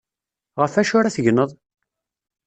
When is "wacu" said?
0.75-0.95